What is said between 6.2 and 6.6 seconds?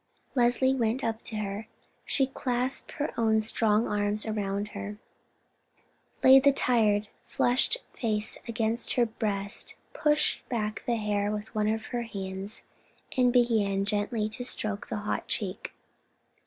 laid the